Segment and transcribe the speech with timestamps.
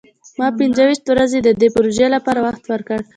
[0.39, 2.99] ما پنځه ویشت ورځې د دې پروژې لپاره وخت ورکړ.